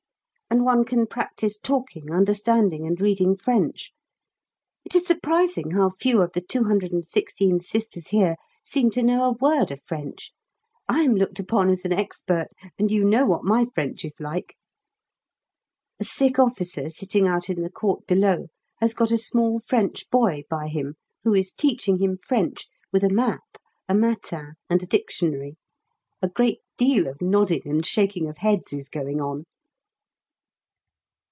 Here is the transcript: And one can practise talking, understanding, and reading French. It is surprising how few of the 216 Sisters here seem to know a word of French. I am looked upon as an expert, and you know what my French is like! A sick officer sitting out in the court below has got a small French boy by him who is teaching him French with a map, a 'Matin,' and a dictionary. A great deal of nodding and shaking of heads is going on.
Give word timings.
And 0.53 0.65
one 0.65 0.83
can 0.83 1.07
practise 1.07 1.57
talking, 1.57 2.11
understanding, 2.11 2.85
and 2.85 2.99
reading 2.99 3.37
French. 3.37 3.93
It 4.83 4.93
is 4.93 5.07
surprising 5.07 5.71
how 5.71 5.89
few 5.91 6.19
of 6.21 6.33
the 6.33 6.41
216 6.41 7.61
Sisters 7.61 8.09
here 8.09 8.35
seem 8.61 8.91
to 8.91 9.01
know 9.01 9.23
a 9.23 9.31
word 9.31 9.71
of 9.71 9.81
French. 9.81 10.33
I 10.89 11.03
am 11.03 11.13
looked 11.15 11.39
upon 11.39 11.69
as 11.69 11.85
an 11.85 11.93
expert, 11.93 12.47
and 12.77 12.91
you 12.91 13.05
know 13.05 13.25
what 13.25 13.45
my 13.45 13.63
French 13.63 14.03
is 14.03 14.19
like! 14.19 14.57
A 16.01 16.03
sick 16.03 16.37
officer 16.37 16.89
sitting 16.89 17.29
out 17.29 17.49
in 17.49 17.61
the 17.61 17.71
court 17.71 18.05
below 18.05 18.47
has 18.81 18.93
got 18.93 19.11
a 19.11 19.17
small 19.17 19.61
French 19.61 20.09
boy 20.09 20.43
by 20.49 20.67
him 20.67 20.95
who 21.23 21.33
is 21.33 21.53
teaching 21.53 21.99
him 21.99 22.17
French 22.17 22.67
with 22.91 23.05
a 23.05 23.09
map, 23.09 23.57
a 23.87 23.93
'Matin,' 23.93 24.55
and 24.69 24.83
a 24.83 24.87
dictionary. 24.87 25.55
A 26.21 26.27
great 26.27 26.59
deal 26.77 27.07
of 27.07 27.21
nodding 27.21 27.63
and 27.69 27.85
shaking 27.85 28.27
of 28.27 28.39
heads 28.39 28.73
is 28.73 28.89
going 28.89 29.21
on. 29.21 29.45